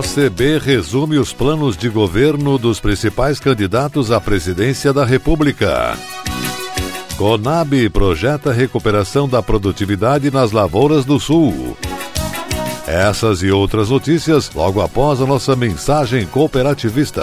OCB 0.00 0.56
resume 0.56 1.18
os 1.18 1.30
planos 1.30 1.76
de 1.76 1.90
governo 1.90 2.56
dos 2.56 2.80
principais 2.80 3.38
candidatos 3.38 4.10
à 4.10 4.18
presidência 4.18 4.94
da 4.94 5.04
República. 5.04 5.94
Conab 7.18 7.90
projeta 7.90 8.50
recuperação 8.50 9.28
da 9.28 9.42
produtividade 9.42 10.30
nas 10.30 10.52
lavouras 10.52 11.04
do 11.04 11.20
Sul. 11.20 11.76
Essas 12.86 13.42
e 13.42 13.50
outras 13.50 13.90
notícias 13.90 14.50
logo 14.54 14.80
após 14.80 15.20
a 15.20 15.26
nossa 15.26 15.54
mensagem 15.54 16.26
cooperativista. 16.26 17.22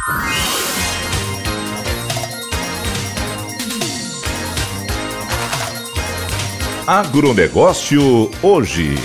Agronegócio 6.87 8.31
hoje. 8.41 8.95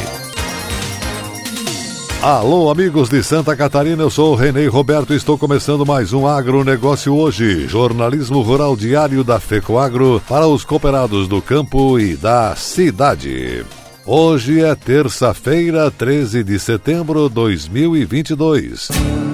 Alô, 2.23 2.71
amigos 2.71 3.11
de 3.11 3.23
Santa 3.23 3.55
Catarina, 3.55 4.03
eu 4.03 4.09
sou 4.09 4.33
o 4.33 4.35
Renê 4.35 4.67
Roberto 4.69 5.13
e 5.13 5.17
estou 5.17 5.37
começando 5.37 5.85
mais 5.85 6.15
um 6.15 6.27
Agronegócio 6.27 7.15
hoje, 7.15 7.69
jornalismo 7.69 8.41
rural 8.41 8.75
diário 8.75 9.23
da 9.23 9.39
FECOAGRO 9.39 10.23
para 10.27 10.47
os 10.47 10.65
cooperados 10.65 11.29
do 11.29 11.43
campo 11.43 12.01
e 12.01 12.17
da 12.17 12.57
cidade. 12.57 13.67
Hoje 14.07 14.63
é 14.63 14.75
terça-feira, 14.75 15.91
13 15.91 16.43
de 16.43 16.59
setembro 16.59 17.29
de 17.29 17.35
2022. 17.35 19.26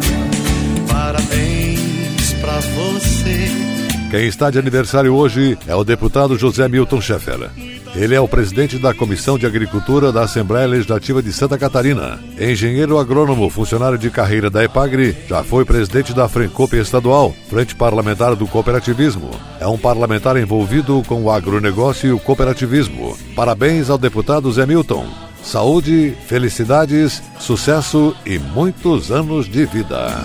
Quem 4.12 4.26
está 4.26 4.50
de 4.50 4.58
aniversário 4.58 5.14
hoje 5.14 5.56
é 5.66 5.74
o 5.74 5.82
deputado 5.82 6.36
José 6.36 6.68
Milton 6.68 7.00
Schaeffer. 7.00 7.48
Ele 7.96 8.14
é 8.14 8.20
o 8.20 8.28
presidente 8.28 8.76
da 8.76 8.92
Comissão 8.92 9.38
de 9.38 9.46
Agricultura 9.46 10.12
da 10.12 10.24
Assembleia 10.24 10.66
Legislativa 10.66 11.22
de 11.22 11.32
Santa 11.32 11.56
Catarina. 11.56 12.20
Engenheiro 12.38 12.98
agrônomo, 12.98 13.48
funcionário 13.48 13.96
de 13.96 14.10
carreira 14.10 14.50
da 14.50 14.62
EPAGRE, 14.62 15.16
já 15.26 15.42
foi 15.42 15.64
presidente 15.64 16.12
da 16.12 16.28
Frencop 16.28 16.76
Estadual, 16.76 17.34
Frente 17.48 17.74
Parlamentar 17.74 18.36
do 18.36 18.46
Cooperativismo. 18.46 19.30
É 19.58 19.66
um 19.66 19.78
parlamentar 19.78 20.36
envolvido 20.36 21.02
com 21.06 21.22
o 21.22 21.30
agronegócio 21.30 22.10
e 22.10 22.12
o 22.12 22.20
cooperativismo. 22.20 23.16
Parabéns 23.34 23.88
ao 23.88 23.96
deputado 23.96 24.52
Zé 24.52 24.66
Milton. 24.66 25.06
Saúde, 25.42 26.14
felicidades, 26.26 27.22
sucesso 27.40 28.14
e 28.26 28.38
muitos 28.38 29.10
anos 29.10 29.48
de 29.48 29.64
vida. 29.64 30.22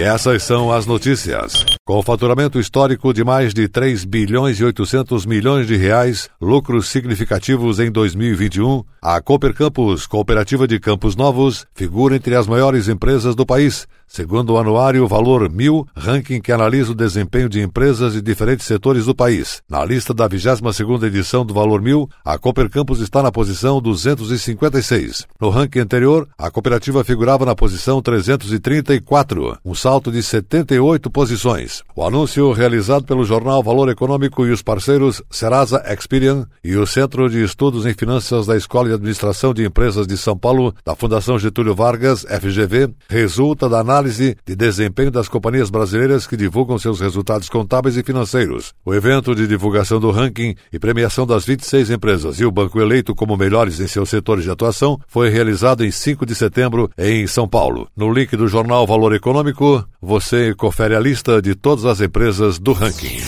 E 0.00 0.02
essas 0.02 0.44
são 0.44 0.72
as 0.72 0.86
notícias. 0.86 1.62
Com 1.84 2.02
faturamento 2.02 2.58
histórico 2.58 3.12
de 3.12 3.22
mais 3.22 3.52
de 3.52 3.68
3 3.68 4.06
bilhões 4.06 4.58
e 4.58 4.64
800 4.64 5.26
milhões 5.26 5.66
de 5.66 5.76
reais, 5.76 6.30
lucros 6.40 6.88
significativos 6.88 7.78
em 7.78 7.90
2021, 7.90 8.82
a 9.02 9.20
Cooper 9.20 9.52
Campus, 9.52 10.06
Cooperativa 10.06 10.66
de 10.66 10.80
Campos 10.80 11.16
Novos, 11.16 11.66
figura 11.74 12.16
entre 12.16 12.34
as 12.34 12.46
maiores 12.46 12.88
empresas 12.88 13.34
do 13.34 13.44
país, 13.44 13.86
segundo 14.06 14.54
o 14.54 14.58
anuário 14.58 15.06
Valor 15.06 15.50
1000, 15.50 15.86
ranking 15.96 16.40
que 16.40 16.52
analisa 16.52 16.92
o 16.92 16.94
desempenho 16.94 17.48
de 17.48 17.60
empresas 17.60 18.12
de 18.12 18.20
diferentes 18.20 18.66
setores 18.66 19.06
do 19.06 19.14
país. 19.14 19.62
Na 19.68 19.84
lista 19.84 20.12
da 20.12 20.28
22ª 20.28 21.04
edição 21.04 21.46
do 21.46 21.54
Valor 21.54 21.80
1000, 21.80 22.08
a 22.24 22.36
Cooper 22.38 22.68
Campus 22.68 23.00
está 23.00 23.22
na 23.22 23.30
posição 23.30 23.80
256. 23.80 25.26
No 25.40 25.48
ranking 25.48 25.78
anterior, 25.78 26.28
a 26.36 26.50
cooperativa 26.50 27.04
figurava 27.04 27.46
na 27.46 27.54
posição 27.54 28.02
334, 28.02 29.58
um 29.64 29.74
salto 29.90 30.12
de 30.12 30.22
78 30.22 31.10
posições. 31.10 31.82
O 31.96 32.06
anúncio 32.06 32.52
realizado 32.52 33.02
pelo 33.02 33.24
jornal 33.24 33.60
Valor 33.60 33.88
Econômico 33.88 34.46
e 34.46 34.52
os 34.52 34.62
parceiros 34.62 35.20
Serasa 35.28 35.82
Experian 35.92 36.46
e 36.62 36.76
o 36.76 36.86
Centro 36.86 37.28
de 37.28 37.42
Estudos 37.42 37.84
em 37.84 37.92
Finanças 37.92 38.46
da 38.46 38.56
Escola 38.56 38.86
de 38.86 38.94
Administração 38.94 39.52
de 39.52 39.64
Empresas 39.64 40.06
de 40.06 40.16
São 40.16 40.38
Paulo, 40.38 40.72
da 40.84 40.94
Fundação 40.94 41.40
Getúlio 41.40 41.74
Vargas, 41.74 42.20
FGV, 42.20 42.90
resulta 43.08 43.68
da 43.68 43.80
análise 43.80 44.36
de 44.46 44.54
desempenho 44.54 45.10
das 45.10 45.28
companhias 45.28 45.70
brasileiras 45.70 46.24
que 46.24 46.36
divulgam 46.36 46.78
seus 46.78 47.00
resultados 47.00 47.48
contábeis 47.48 47.96
e 47.96 48.04
financeiros. 48.04 48.72
O 48.84 48.94
evento 48.94 49.34
de 49.34 49.48
divulgação 49.48 49.98
do 49.98 50.12
ranking 50.12 50.54
e 50.72 50.78
premiação 50.78 51.26
das 51.26 51.44
26 51.44 51.90
empresas 51.90 52.38
e 52.38 52.44
o 52.44 52.52
banco 52.52 52.80
eleito 52.80 53.12
como 53.12 53.36
melhores 53.36 53.80
em 53.80 53.88
seus 53.88 54.08
setores 54.08 54.44
de 54.44 54.50
atuação 54.52 55.00
foi 55.08 55.30
realizado 55.30 55.84
em 55.84 55.90
5 55.90 56.24
de 56.24 56.36
setembro 56.36 56.88
em 56.96 57.26
São 57.26 57.48
Paulo. 57.48 57.88
No 57.96 58.12
link 58.12 58.36
do 58.36 58.46
jornal 58.46 58.86
Valor 58.86 59.12
Econômico, 59.16 59.79
você 60.00 60.54
confere 60.54 60.94
a 60.94 61.00
lista 61.00 61.40
de 61.40 61.54
todas 61.54 61.84
as 61.84 62.00
empresas 62.00 62.58
do 62.58 62.72
ranking. 62.72 63.20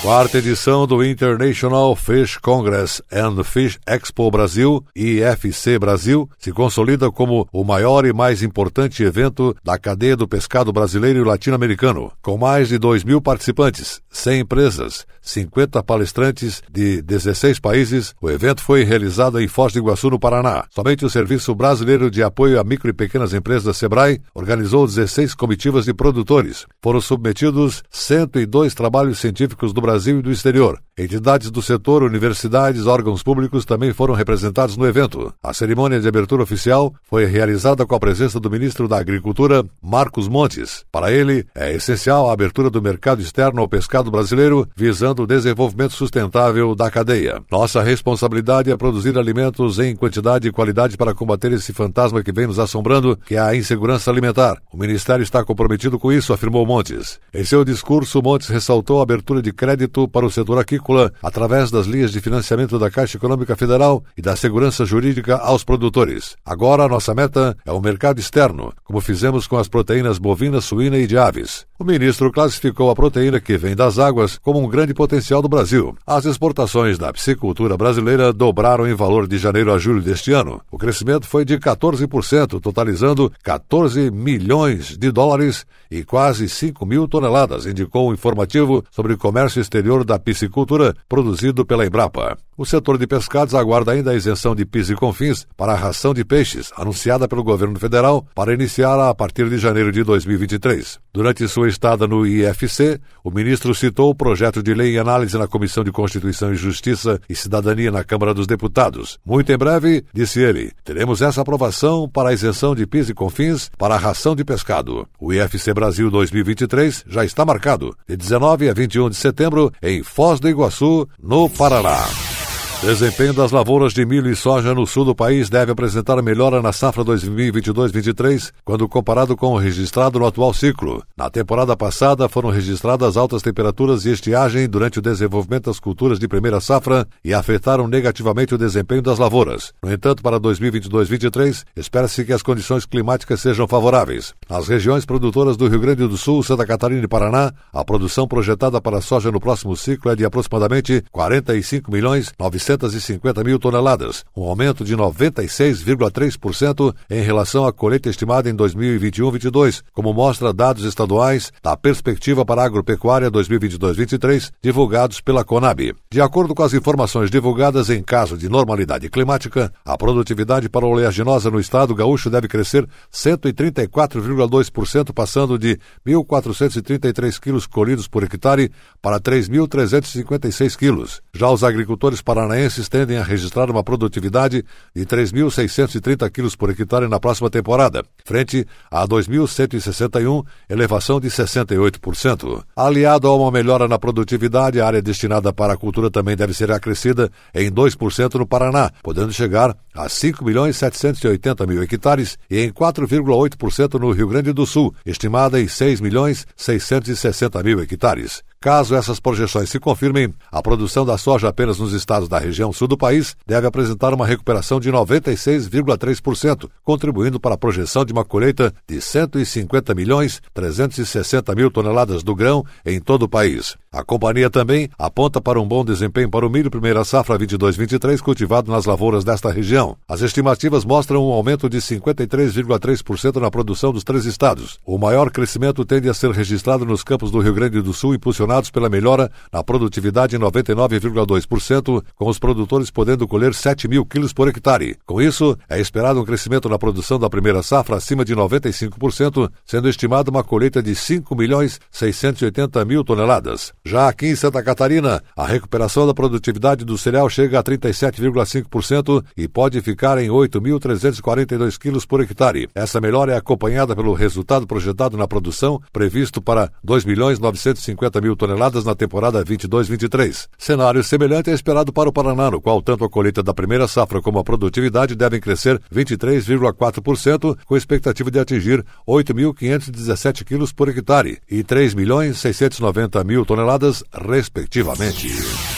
Quarta 0.00 0.38
edição 0.38 0.86
do 0.86 1.04
International 1.04 1.94
Fish 1.96 2.38
Congress 2.38 3.02
and 3.12 3.42
Fish 3.42 3.80
Expo 3.84 4.30
Brasil, 4.30 4.84
IFC 4.94 5.76
Brasil, 5.76 6.30
se 6.38 6.52
consolida 6.52 7.10
como 7.10 7.48
o 7.52 7.64
maior 7.64 8.06
e 8.06 8.12
mais 8.12 8.40
importante 8.40 9.02
evento 9.02 9.56
da 9.62 9.76
cadeia 9.76 10.16
do 10.16 10.28
pescado 10.28 10.72
brasileiro 10.72 11.18
e 11.18 11.24
latino-americano. 11.24 12.12
Com 12.22 12.38
mais 12.38 12.68
de 12.68 12.78
2 12.78 13.02
mil 13.02 13.20
participantes, 13.20 14.00
100 14.08 14.40
empresas, 14.40 15.04
50 15.20 15.82
palestrantes 15.82 16.62
de 16.70 17.02
16 17.02 17.58
países, 17.58 18.14
o 18.22 18.30
evento 18.30 18.62
foi 18.62 18.84
realizado 18.84 19.40
em 19.40 19.48
Foz 19.48 19.72
do 19.72 19.80
Iguaçu, 19.80 20.10
no 20.10 20.18
Paraná. 20.18 20.64
Somente 20.70 21.04
o 21.04 21.10
Serviço 21.10 21.54
Brasileiro 21.56 22.08
de 22.08 22.22
Apoio 22.22 22.60
a 22.60 22.64
Micro 22.64 22.88
e 22.88 22.94
Pequenas 22.94 23.34
Empresas, 23.34 23.76
SEBRAE, 23.76 24.22
organizou 24.32 24.86
16 24.86 25.34
comitivas 25.34 25.84
de 25.84 25.92
produtores. 25.92 26.66
Foram 26.80 27.00
submetidos 27.00 27.82
102 27.90 28.74
trabalhos 28.74 29.18
científicos 29.18 29.72
do 29.72 29.80
Brasil 29.80 29.87
e 30.06 30.22
do 30.22 30.30
exterior. 30.30 30.78
Entidades 30.98 31.48
do 31.48 31.62
setor, 31.62 32.02
universidades, 32.02 32.86
órgãos 32.86 33.22
públicos 33.22 33.64
também 33.64 33.92
foram 33.92 34.14
representados 34.14 34.76
no 34.76 34.84
evento. 34.84 35.32
A 35.40 35.54
cerimônia 35.54 36.00
de 36.00 36.08
abertura 36.08 36.42
oficial 36.42 36.92
foi 37.04 37.24
realizada 37.24 37.86
com 37.86 37.94
a 37.94 38.00
presença 38.00 38.40
do 38.40 38.50
ministro 38.50 38.88
da 38.88 38.98
Agricultura, 38.98 39.64
Marcos 39.80 40.26
Montes. 40.26 40.84
Para 40.90 41.12
ele, 41.12 41.46
é 41.54 41.72
essencial 41.72 42.28
a 42.28 42.32
abertura 42.32 42.68
do 42.68 42.82
mercado 42.82 43.22
externo 43.22 43.60
ao 43.60 43.68
pescado 43.68 44.10
brasileiro, 44.10 44.68
visando 44.76 45.22
o 45.22 45.26
desenvolvimento 45.26 45.92
sustentável 45.92 46.74
da 46.74 46.90
cadeia. 46.90 47.40
Nossa 47.48 47.80
responsabilidade 47.80 48.72
é 48.72 48.76
produzir 48.76 49.16
alimentos 49.16 49.78
em 49.78 49.94
quantidade 49.94 50.48
e 50.48 50.52
qualidade 50.52 50.96
para 50.96 51.14
combater 51.14 51.52
esse 51.52 51.72
fantasma 51.72 52.24
que 52.24 52.32
vem 52.32 52.48
nos 52.48 52.58
assombrando, 52.58 53.16
que 53.24 53.36
é 53.36 53.38
a 53.38 53.54
insegurança 53.54 54.10
alimentar. 54.10 54.60
O 54.72 54.76
Ministério 54.76 55.22
está 55.22 55.44
comprometido 55.44 55.96
com 55.96 56.10
isso, 56.10 56.32
afirmou 56.32 56.66
Montes. 56.66 57.20
Em 57.32 57.44
seu 57.44 57.64
discurso, 57.64 58.20
Montes 58.20 58.48
ressaltou 58.48 58.98
a 58.98 59.04
abertura 59.04 59.40
de 59.40 59.52
crédito 59.52 59.77
para 60.08 60.26
o 60.26 60.30
setor 60.30 60.58
aquícola 60.58 61.12
através 61.22 61.70
das 61.70 61.86
linhas 61.86 62.10
de 62.10 62.20
financiamento 62.20 62.78
da 62.78 62.90
Caixa 62.90 63.18
Econômica 63.18 63.54
Federal 63.54 64.02
e 64.16 64.22
da 64.22 64.34
segurança 64.34 64.84
jurídica 64.84 65.36
aos 65.36 65.62
produtores. 65.62 66.34
Agora 66.44 66.88
nossa 66.88 67.14
meta 67.14 67.54
é 67.66 67.70
o 67.70 67.80
mercado 67.80 68.18
externo, 68.18 68.72
como 68.82 69.00
fizemos 69.00 69.46
com 69.46 69.58
as 69.58 69.68
proteínas 69.68 70.18
bovina, 70.18 70.60
suína 70.60 70.96
e 70.96 71.06
de 71.06 71.18
aves. 71.18 71.67
O 71.80 71.84
ministro 71.84 72.32
classificou 72.32 72.90
a 72.90 72.94
proteína 72.94 73.38
que 73.38 73.56
vem 73.56 73.76
das 73.76 74.00
águas 74.00 74.36
como 74.36 74.58
um 74.58 74.68
grande 74.68 74.92
potencial 74.92 75.40
do 75.40 75.48
Brasil. 75.48 75.96
As 76.04 76.24
exportações 76.24 76.98
da 76.98 77.12
piscicultura 77.12 77.76
brasileira 77.76 78.32
dobraram 78.32 78.84
em 78.84 78.94
valor 78.94 79.28
de 79.28 79.38
janeiro 79.38 79.72
a 79.72 79.78
julho 79.78 80.02
deste 80.02 80.32
ano. 80.32 80.60
O 80.72 80.76
crescimento 80.76 81.28
foi 81.28 81.44
de 81.44 81.56
14%, 81.56 82.60
totalizando 82.60 83.32
14 83.44 84.10
milhões 84.10 84.98
de 84.98 85.12
dólares 85.12 85.64
e 85.88 86.02
quase 86.02 86.48
5 86.48 86.84
mil 86.84 87.06
toneladas, 87.06 87.64
indicou 87.64 88.06
o 88.06 88.10
um 88.10 88.12
informativo 88.12 88.84
sobre 88.90 89.12
o 89.12 89.18
comércio 89.18 89.60
exterior 89.60 90.04
da 90.04 90.18
piscicultura 90.18 90.96
produzido 91.08 91.64
pela 91.64 91.86
Embrapa. 91.86 92.36
O 92.56 92.66
setor 92.66 92.98
de 92.98 93.06
pescados 93.06 93.54
aguarda 93.54 93.92
ainda 93.92 94.10
a 94.10 94.16
isenção 94.16 94.52
de 94.52 94.66
PIS 94.66 94.90
e 94.90 94.96
CONFINS 94.96 95.46
para 95.56 95.74
a 95.74 95.76
ração 95.76 96.12
de 96.12 96.24
peixes, 96.24 96.72
anunciada 96.76 97.28
pelo 97.28 97.44
governo 97.44 97.78
federal 97.78 98.26
para 98.34 98.52
iniciar 98.52 98.98
a 98.98 99.14
partir 99.14 99.48
de 99.48 99.58
janeiro 99.58 99.92
de 99.92 100.02
2023. 100.02 100.98
Durante 101.14 101.46
sua 101.46 101.67
estada 101.68 102.06
no 102.06 102.26
IFC, 102.26 103.00
o 103.22 103.30
ministro 103.30 103.74
citou 103.74 104.10
o 104.10 104.14
projeto 104.14 104.62
de 104.62 104.74
lei 104.74 104.94
em 104.94 104.98
análise 104.98 105.36
na 105.36 105.46
Comissão 105.46 105.84
de 105.84 105.92
Constituição 105.92 106.52
e 106.52 106.56
Justiça 106.56 107.20
e 107.28 107.34
Cidadania 107.34 107.90
na 107.90 108.02
Câmara 108.02 108.32
dos 108.34 108.46
Deputados. 108.46 109.18
Muito 109.24 109.52
em 109.52 109.58
breve, 109.58 110.04
disse 110.12 110.40
ele, 110.40 110.72
teremos 110.84 111.22
essa 111.22 111.42
aprovação 111.42 112.08
para 112.08 112.30
a 112.30 112.32
isenção 112.32 112.74
de 112.74 112.86
PIS 112.86 113.10
e 113.10 113.14
CONFINS 113.14 113.70
para 113.76 113.94
a 113.94 113.98
ração 113.98 114.34
de 114.34 114.44
pescado. 114.44 115.06
O 115.20 115.32
IFC 115.32 115.74
Brasil 115.74 116.10
2023 116.10 117.04
já 117.06 117.24
está 117.24 117.44
marcado 117.44 117.96
de 118.08 118.16
19 118.16 118.68
a 118.68 118.74
21 118.74 119.10
de 119.10 119.16
setembro 119.16 119.72
em 119.82 120.02
Foz 120.02 120.40
do 120.40 120.48
Iguaçu, 120.48 121.08
no 121.22 121.48
Paraná. 121.50 122.37
Desempenho 122.80 123.34
das 123.34 123.50
lavouras 123.50 123.92
de 123.92 124.06
milho 124.06 124.30
e 124.30 124.36
soja 124.36 124.72
no 124.72 124.86
sul 124.86 125.04
do 125.04 125.12
país 125.12 125.50
deve 125.50 125.72
apresentar 125.72 126.22
melhora 126.22 126.62
na 126.62 126.72
safra 126.72 127.04
2022-23 127.04 128.52
quando 128.64 128.88
comparado 128.88 129.36
com 129.36 129.48
o 129.48 129.58
registrado 129.58 130.20
no 130.20 130.24
atual 130.24 130.54
ciclo. 130.54 131.02
Na 131.16 131.28
temporada 131.28 131.76
passada 131.76 132.28
foram 132.28 132.50
registradas 132.50 133.16
altas 133.16 133.42
temperaturas 133.42 134.06
e 134.06 134.12
estiagem 134.12 134.68
durante 134.68 135.00
o 135.00 135.02
desenvolvimento 135.02 135.64
das 135.64 135.80
culturas 135.80 136.20
de 136.20 136.28
primeira 136.28 136.60
safra 136.60 137.04
e 137.24 137.34
afetaram 137.34 137.88
negativamente 137.88 138.54
o 138.54 138.58
desempenho 138.58 139.02
das 139.02 139.18
lavouras. 139.18 139.72
No 139.82 139.92
entanto, 139.92 140.22
para 140.22 140.38
2022-23, 140.38 141.64
espera-se 141.76 142.24
que 142.24 142.32
as 142.32 142.42
condições 142.42 142.86
climáticas 142.86 143.40
sejam 143.40 143.66
favoráveis. 143.66 144.34
Nas 144.48 144.68
regiões 144.68 145.04
produtoras 145.04 145.56
do 145.56 145.66
Rio 145.66 145.80
Grande 145.80 146.06
do 146.06 146.16
Sul, 146.16 146.44
Santa 146.44 146.64
Catarina 146.64 147.02
e 147.02 147.08
Paraná, 147.08 147.52
a 147.72 147.84
produção 147.84 148.28
projetada 148.28 148.80
para 148.80 149.00
soja 149.00 149.32
no 149.32 149.40
próximo 149.40 149.76
ciclo 149.76 150.12
é 150.12 150.14
de 150.14 150.24
aproximadamente 150.24 151.02
45 151.10 151.90
milhões 151.90 152.32
900 152.38 152.67
650 152.68 153.42
mil 153.42 153.58
toneladas, 153.58 154.24
um 154.36 154.44
aumento 154.44 154.84
de 154.84 154.94
96,3% 154.94 156.94
em 157.08 157.22
relação 157.22 157.66
à 157.66 157.72
colheita 157.72 158.10
estimada 158.10 158.50
em 158.50 158.54
2021-22, 158.54 159.82
como 159.94 160.12
mostra 160.12 160.52
dados 160.52 160.84
estaduais 160.84 161.50
da 161.62 161.74
Perspectiva 161.76 162.44
para 162.44 162.62
a 162.62 162.66
Agropecuária 162.66 163.30
2022-23, 163.30 164.50
divulgados 164.62 165.22
pela 165.22 165.44
Conab. 165.44 165.94
De 166.10 166.20
acordo 166.20 166.54
com 166.54 166.62
as 166.62 166.74
informações 166.74 167.30
divulgadas 167.30 167.88
em 167.88 168.02
caso 168.02 168.36
de 168.36 168.50
normalidade 168.50 169.08
climática, 169.08 169.72
a 169.82 169.96
produtividade 169.96 170.68
para 170.68 170.84
oleaginosa 170.84 171.50
no 171.50 171.58
estado 171.58 171.94
gaúcho 171.94 172.28
deve 172.28 172.48
crescer 172.48 172.86
134,2%, 173.10 175.14
passando 175.14 175.58
de 175.58 175.78
1.433 176.06 177.40
quilos 177.40 177.66
colhidos 177.66 178.06
por 178.06 178.24
hectare 178.24 178.70
para 179.00 179.18
3.356 179.18 180.76
quilos. 180.76 181.22
Já 181.32 181.48
os 181.48 181.64
agricultores 181.64 182.20
paranaenses 182.20 182.57
paranaenses 182.58 182.88
tendem 182.88 183.16
a 183.16 183.22
registrar 183.22 183.70
uma 183.70 183.84
produtividade 183.84 184.64
de 184.94 185.06
3.630 185.06 186.28
quilos 186.30 186.56
por 186.56 186.70
hectare 186.70 187.06
na 187.06 187.20
próxima 187.20 187.48
temporada, 187.48 188.04
frente 188.24 188.66
a 188.90 189.06
2.161, 189.06 190.44
elevação 190.68 191.20
de 191.20 191.28
68%. 191.28 192.64
Aliado 192.74 193.28
a 193.28 193.36
uma 193.36 193.52
melhora 193.52 193.86
na 193.86 193.98
produtividade, 193.98 194.80
a 194.80 194.86
área 194.86 195.00
destinada 195.00 195.52
para 195.52 195.74
a 195.74 195.76
cultura 195.76 196.10
também 196.10 196.36
deve 196.36 196.52
ser 196.52 196.72
acrescida 196.72 197.30
em 197.54 197.70
2% 197.70 198.34
no 198.34 198.46
Paraná, 198.46 198.90
podendo 199.02 199.32
chegar 199.32 199.76
a 199.94 200.08
5 200.08 200.44
milhões 200.44 200.76
780 200.76 201.66
mil 201.66 201.82
hectares 201.82 202.36
e 202.50 202.58
em 202.58 202.70
4,8% 202.70 204.00
no 204.00 204.10
Rio 204.10 204.28
Grande 204.28 204.52
do 204.52 204.66
Sul, 204.66 204.94
estimada 205.06 205.60
em 205.60 205.68
6 205.68 206.00
milhões 206.00 206.46
660 206.56 207.62
mil 207.62 207.80
hectares. 207.80 208.42
Caso 208.60 208.96
essas 208.96 209.20
projeções 209.20 209.70
se 209.70 209.78
confirmem, 209.78 210.34
a 210.50 210.60
produção 210.60 211.06
da 211.06 211.16
soja 211.16 211.48
apenas 211.48 211.78
nos 211.78 211.92
estados 211.92 212.28
da 212.28 212.40
região 212.40 212.72
sul 212.72 212.88
do 212.88 212.98
país 212.98 213.36
deve 213.46 213.68
apresentar 213.68 214.12
uma 214.12 214.26
recuperação 214.26 214.80
de 214.80 214.90
96,3%, 214.90 216.68
contribuindo 216.82 217.38
para 217.38 217.54
a 217.54 217.58
projeção 217.58 218.04
de 218.04 218.12
uma 218.12 218.24
colheita 218.24 218.74
de 218.88 219.00
150 219.00 219.94
milhões 219.94 220.42
360 220.52 221.54
mil 221.54 221.70
toneladas 221.70 222.24
do 222.24 222.34
grão 222.34 222.64
em 222.84 222.98
todo 222.98 223.22
o 223.22 223.28
país. 223.28 223.76
A 223.92 224.02
companhia 224.02 224.50
também 224.50 224.90
aponta 224.98 225.40
para 225.40 225.60
um 225.60 225.66
bom 225.66 225.84
desempenho 225.84 226.28
para 226.28 226.44
o 226.44 226.50
milho 226.50 226.68
primeira 226.68 227.04
safra 227.04 227.38
22-23 227.38 228.20
cultivado 228.20 228.72
nas 228.72 228.86
lavouras 228.86 229.22
desta 229.22 229.52
região. 229.52 229.96
As 230.08 230.20
estimativas 230.20 230.84
mostram 230.84 231.24
um 231.26 231.32
aumento 231.32 231.68
de 231.70 231.78
53,3% 231.78 233.40
na 233.40 233.52
produção 233.52 233.92
dos 233.92 234.02
três 234.02 234.26
estados. 234.26 234.80
O 234.84 234.98
maior 234.98 235.30
crescimento 235.30 235.84
tende 235.84 236.08
a 236.08 236.14
ser 236.14 236.32
registrado 236.32 236.84
nos 236.84 237.04
campos 237.04 237.30
do 237.30 237.38
Rio 237.38 237.54
Grande 237.54 237.80
do 237.80 237.94
Sul, 237.94 238.16
impulsionados 238.48 238.70
pela 238.70 238.88
melhora 238.88 239.30
na 239.52 239.62
produtividade 239.62 240.34
em 240.34 240.38
99,2%, 240.38 242.02
com 242.16 242.28
os 242.28 242.38
produtores 242.38 242.90
podendo 242.90 243.28
colher 243.28 243.54
7 243.54 243.86
mil 243.86 244.04
quilos 244.06 244.32
por 244.32 244.48
hectare. 244.48 244.96
Com 245.06 245.20
isso, 245.20 245.56
é 245.68 245.78
esperado 245.78 246.20
um 246.20 246.24
crescimento 246.24 246.68
na 246.68 246.78
produção 246.78 247.18
da 247.18 247.28
primeira 247.28 247.62
safra 247.62 247.96
acima 247.96 248.24
de 248.24 248.34
95%, 248.34 249.50
sendo 249.66 249.88
estimada 249.88 250.30
uma 250.30 250.42
colheita 250.42 250.82
de 250.82 250.94
5 250.94 251.36
milhões 251.36 251.78
680 251.90 252.84
mil 252.84 253.04
toneladas. 253.04 253.72
Já 253.84 254.08
aqui 254.08 254.26
em 254.26 254.36
Santa 254.36 254.62
Catarina, 254.62 255.22
a 255.36 255.46
recuperação 255.46 256.06
da 256.06 256.14
produtividade 256.14 256.84
do 256.84 256.96
cereal 256.96 257.28
chega 257.28 257.58
a 257.58 257.62
37,5% 257.62 259.24
e 259.36 259.46
pode 259.46 259.80
ficar 259.82 260.18
em 260.18 260.28
8.342 260.28 261.78
quilos 261.78 262.06
por 262.06 262.20
hectare. 262.20 262.68
Essa 262.74 263.00
melhora 263.00 263.32
é 263.32 263.36
acompanhada 263.36 263.94
pelo 263.94 264.14
resultado 264.14 264.66
projetado 264.66 265.16
na 265.16 265.28
produção, 265.28 265.80
previsto 265.92 266.40
para 266.40 266.70
2 266.82 267.04
milhões 267.04 267.38
950 267.38 268.20
mil 268.20 268.37
toneladas 268.38 268.86
na 268.86 268.94
temporada 268.94 269.44
22-23. 269.44 270.48
Cenário 270.56 271.04
semelhante 271.04 271.50
é 271.50 271.52
esperado 271.52 271.92
para 271.92 272.08
o 272.08 272.12
Paraná, 272.12 272.50
no 272.50 272.62
qual 272.62 272.80
tanto 272.80 273.04
a 273.04 273.10
colheita 273.10 273.42
da 273.42 273.52
primeira 273.52 273.86
safra 273.86 274.22
como 274.22 274.38
a 274.38 274.44
produtividade 274.44 275.14
devem 275.14 275.40
crescer 275.40 275.78
23,4%, 275.94 277.58
com 277.66 277.76
expectativa 277.76 278.30
de 278.30 278.38
atingir 278.38 278.82
8.517 279.06 280.42
quilos 280.42 280.72
por 280.72 280.88
hectare 280.88 281.38
e 281.50 281.62
3 281.62 281.92
milhões 281.92 282.38
690 282.38 283.22
mil 283.24 283.44
toneladas 283.44 283.58
toneladas, 283.58 284.04
respectivamente. 284.12 285.77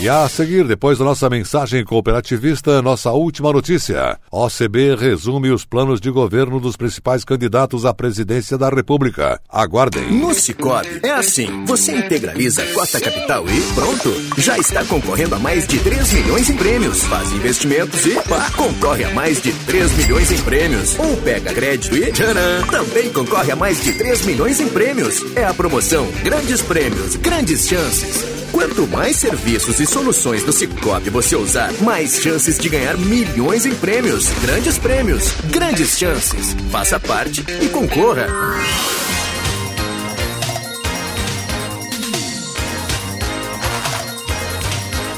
E 0.00 0.08
a 0.08 0.28
seguir, 0.28 0.64
depois 0.64 0.98
da 0.98 1.04
nossa 1.04 1.28
mensagem 1.28 1.84
cooperativista, 1.84 2.80
nossa 2.80 3.10
última 3.10 3.52
notícia. 3.52 4.18
OCB 4.30 4.94
resume 4.94 5.50
os 5.50 5.64
planos 5.64 6.00
de 6.00 6.08
governo 6.08 6.60
dos 6.60 6.76
principais 6.76 7.24
candidatos 7.24 7.84
à 7.84 7.92
presidência 7.92 8.56
da 8.56 8.68
República. 8.68 9.40
Aguardem. 9.48 10.12
No 10.12 10.32
Cicobi, 10.34 11.00
é 11.02 11.10
assim. 11.10 11.64
Você 11.64 11.96
integraliza 11.96 12.62
a 12.62 12.72
cota 12.74 13.00
capital 13.00 13.44
e 13.48 13.60
pronto. 13.74 14.40
Já 14.40 14.56
está 14.56 14.84
concorrendo 14.84 15.34
a 15.34 15.38
mais 15.38 15.66
de 15.66 15.80
3 15.80 16.12
milhões 16.12 16.48
em 16.48 16.56
prêmios. 16.56 17.02
Faz 17.04 17.32
investimentos 17.32 18.06
e 18.06 18.14
pá, 18.28 18.50
concorre 18.56 19.02
a 19.02 19.10
mais 19.14 19.42
de 19.42 19.52
3 19.52 19.92
milhões 19.96 20.30
em 20.30 20.40
prêmios. 20.42 20.96
Ou 20.98 21.16
pega 21.18 21.52
crédito 21.52 21.96
e 21.96 22.12
tcharam, 22.12 22.66
também 22.70 23.12
concorre 23.12 23.50
a 23.50 23.56
mais 23.56 23.82
de 23.82 23.92
3 23.94 24.26
milhões 24.26 24.60
em 24.60 24.68
prêmios. 24.68 25.24
É 25.34 25.44
a 25.44 25.52
promoção 25.52 26.06
Grandes 26.22 26.62
Prêmios, 26.62 27.16
Grandes 27.16 27.66
Chances. 27.66 28.27
Quanto 28.52 28.86
mais 28.86 29.16
serviços 29.16 29.78
e 29.80 29.86
soluções 29.86 30.42
do 30.42 30.52
Cicobi 30.52 31.10
você 31.10 31.36
usar, 31.36 31.72
mais 31.80 32.20
chances 32.20 32.58
de 32.58 32.68
ganhar 32.68 32.96
milhões 32.96 33.66
em 33.66 33.74
prêmios. 33.74 34.28
Grandes 34.40 34.78
prêmios, 34.78 35.32
grandes 35.50 35.98
chances. 35.98 36.56
Faça 36.70 36.98
parte 36.98 37.44
e 37.60 37.68
concorra. 37.68 38.26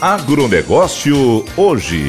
Agronegócio 0.00 1.44
hoje. 1.56 2.08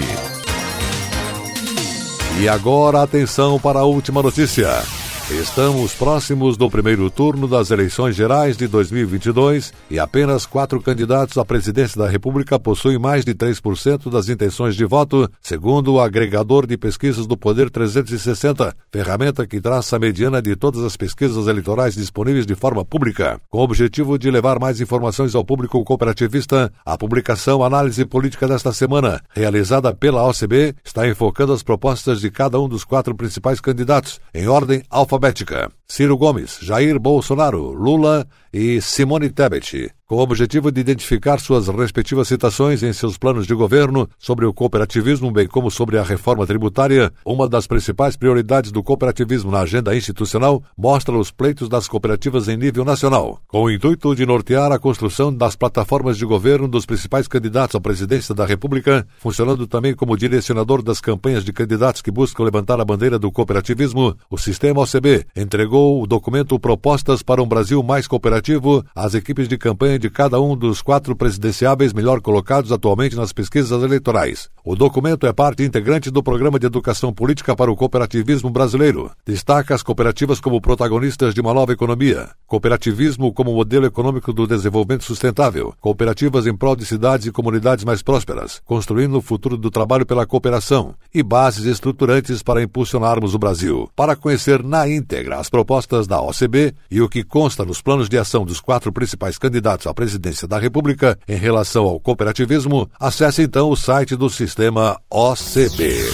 E 2.39 2.47
agora 2.47 3.03
atenção 3.03 3.59
para 3.59 3.79
a 3.79 3.83
última 3.83 4.23
notícia. 4.23 5.00
Estamos 5.39 5.93
próximos 5.93 6.57
do 6.57 6.69
primeiro 6.69 7.09
turno 7.09 7.47
das 7.47 7.71
eleições 7.71 8.17
gerais 8.17 8.57
de 8.57 8.67
2022 8.67 9.73
e 9.89 9.97
apenas 9.97 10.45
quatro 10.45 10.81
candidatos 10.81 11.37
à 11.37 11.45
presidência 11.45 11.97
da 11.97 12.07
República 12.07 12.59
possuem 12.59 12.99
mais 12.99 13.23
de 13.23 13.33
3% 13.33 14.11
das 14.11 14.27
intenções 14.27 14.75
de 14.75 14.83
voto, 14.83 15.31
segundo 15.41 15.93
o 15.93 16.01
agregador 16.01 16.67
de 16.67 16.77
pesquisas 16.77 17.25
do 17.25 17.37
Poder 17.37 17.69
360, 17.69 18.75
ferramenta 18.91 19.47
que 19.47 19.61
traça 19.61 19.95
a 19.95 19.99
mediana 19.99 20.41
de 20.41 20.53
todas 20.53 20.83
as 20.83 20.97
pesquisas 20.97 21.47
eleitorais 21.47 21.95
disponíveis 21.95 22.45
de 22.45 22.53
forma 22.53 22.83
pública. 22.83 23.39
Com 23.49 23.59
o 23.59 23.63
objetivo 23.63 24.19
de 24.19 24.29
levar 24.29 24.59
mais 24.59 24.81
informações 24.81 25.33
ao 25.33 25.45
público 25.45 25.81
cooperativista, 25.85 26.71
a 26.85 26.97
publicação 26.97 27.63
Análise 27.63 28.03
Política 28.05 28.49
desta 28.49 28.73
semana, 28.73 29.21
realizada 29.33 29.93
pela 29.93 30.27
OCB, 30.27 30.75
está 30.83 31.07
enfocando 31.07 31.53
as 31.53 31.63
propostas 31.63 32.19
de 32.19 32.29
cada 32.29 32.59
um 32.59 32.67
dos 32.67 32.83
quatro 32.83 33.15
principais 33.15 33.61
candidatos, 33.61 34.19
em 34.33 34.49
ordem 34.49 34.83
alfabética 34.89 35.20
alfabética. 35.21 35.71
Ciro 35.91 36.15
Gomes, 36.15 36.57
Jair 36.61 36.97
Bolsonaro, 36.97 37.73
Lula 37.73 38.25
e 38.53 38.79
Simone 38.79 39.29
Tebet, 39.29 39.91
com 40.05 40.15
o 40.15 40.21
objetivo 40.21 40.71
de 40.71 40.79
identificar 40.79 41.37
suas 41.37 41.67
respectivas 41.67 42.29
citações 42.29 42.81
em 42.81 42.93
seus 42.93 43.17
planos 43.17 43.45
de 43.45 43.53
governo 43.53 44.09
sobre 44.17 44.45
o 44.45 44.53
cooperativismo, 44.53 45.31
bem 45.31 45.47
como 45.47 45.69
sobre 45.69 45.97
a 45.97 46.03
reforma 46.03 46.47
tributária, 46.47 47.11
uma 47.25 47.47
das 47.47 47.67
principais 47.67 48.15
prioridades 48.15 48.71
do 48.71 48.81
cooperativismo 48.81 49.51
na 49.51 49.59
agenda 49.59 49.93
institucional, 49.93 50.63
mostra 50.77 51.17
os 51.17 51.29
pleitos 51.29 51.67
das 51.67 51.89
cooperativas 51.89 52.47
em 52.47 52.55
nível 52.55 52.85
nacional, 52.85 53.41
com 53.45 53.63
o 53.63 53.71
intuito 53.71 54.15
de 54.15 54.25
nortear 54.25 54.71
a 54.71 54.79
construção 54.79 55.33
das 55.33 55.57
plataformas 55.57 56.17
de 56.17 56.25
governo 56.25 56.69
dos 56.69 56.85
principais 56.85 57.27
candidatos 57.27 57.75
à 57.75 57.81
presidência 57.81 58.33
da 58.33 58.45
República, 58.45 59.05
funcionando 59.17 59.67
também 59.67 59.93
como 59.93 60.17
direcionador 60.17 60.81
das 60.81 61.01
campanhas 61.01 61.43
de 61.43 61.51
candidatos 61.51 62.01
que 62.01 62.11
buscam 62.11 62.43
levantar 62.43 62.79
a 62.79 62.85
bandeira 62.85 63.19
do 63.19 63.31
cooperativismo, 63.31 64.15
o 64.29 64.37
sistema 64.37 64.81
OCB 64.81 65.25
entregou 65.35 65.80
o 65.81 66.05
documento 66.05 66.59
Propostas 66.59 67.23
para 67.23 67.41
um 67.41 67.47
Brasil 67.47 67.81
Mais 67.81 68.07
Cooperativo 68.07 68.85
às 68.95 69.13
equipes 69.13 69.47
de 69.47 69.57
campanha 69.57 69.97
de 69.97 70.09
cada 70.09 70.39
um 70.39 70.55
dos 70.55 70.81
quatro 70.81 71.15
presidenciáveis 71.15 71.93
melhor 71.93 72.21
colocados 72.21 72.71
atualmente 72.71 73.15
nas 73.15 73.33
pesquisas 73.33 73.83
eleitorais. 73.83 74.49
O 74.63 74.75
documento 74.75 75.25
é 75.25 75.33
parte 75.33 75.63
integrante 75.63 76.11
do 76.11 76.21
Programa 76.21 76.59
de 76.59 76.67
Educação 76.67 77.11
Política 77.11 77.55
para 77.55 77.71
o 77.71 77.75
Cooperativismo 77.75 78.51
Brasileiro. 78.51 79.09
Destaca 79.25 79.73
as 79.73 79.81
cooperativas 79.81 80.39
como 80.39 80.61
protagonistas 80.61 81.33
de 81.33 81.41
uma 81.41 81.53
nova 81.53 81.73
economia, 81.73 82.29
cooperativismo 82.45 83.33
como 83.33 83.53
modelo 83.53 83.87
econômico 83.87 84.31
do 84.31 84.45
desenvolvimento 84.45 85.03
sustentável, 85.03 85.73
cooperativas 85.81 86.45
em 86.45 86.55
prol 86.55 86.75
de 86.75 86.85
cidades 86.85 87.25
e 87.25 87.31
comunidades 87.31 87.83
mais 87.83 88.03
prósperas, 88.03 88.61
construindo 88.63 89.17
o 89.17 89.21
futuro 89.21 89.57
do 89.57 89.71
trabalho 89.71 90.05
pela 90.05 90.27
cooperação 90.27 90.93
e 91.13 91.23
bases 91.23 91.65
estruturantes 91.65 92.43
para 92.43 92.61
impulsionarmos 92.61 93.33
o 93.33 93.39
Brasil. 93.39 93.89
Para 93.95 94.15
conhecer 94.15 94.63
na 94.63 94.87
íntegra 94.87 95.37
as 95.39 95.49
propostas 95.71 96.05
da 96.05 96.21
OCB 96.21 96.73
e 96.89 97.01
o 97.01 97.07
que 97.07 97.23
consta 97.23 97.63
nos 97.63 97.81
planos 97.81 98.09
de 98.09 98.17
ação 98.17 98.43
dos 98.43 98.59
quatro 98.59 98.91
principais 98.91 99.37
candidatos 99.37 99.87
à 99.87 99.93
presidência 99.93 100.45
da 100.45 100.59
República 100.59 101.17
em 101.27 101.37
relação 101.37 101.85
ao 101.85 101.97
cooperativismo, 101.97 102.89
acesse 102.99 103.41
então 103.41 103.69
o 103.69 103.75
site 103.77 104.17
do 104.17 104.29
sistema 104.29 104.99
OCB. 105.09 106.11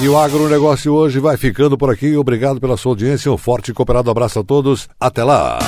E 0.00 0.08
o 0.08 0.16
agronegócio 0.16 0.94
hoje 0.94 1.18
vai 1.18 1.36
ficando 1.36 1.76
por 1.76 1.90
aqui. 1.90 2.16
Obrigado 2.16 2.58
pela 2.58 2.78
sua 2.78 2.92
audiência. 2.92 3.30
Um 3.30 3.36
forte 3.36 3.70
e 3.70 3.74
cooperado 3.74 4.10
abraço 4.10 4.38
a 4.38 4.44
todos. 4.44 4.88
Até 4.98 5.22
lá! 5.22 5.58